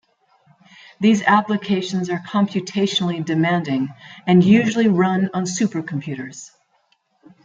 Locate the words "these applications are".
0.99-2.17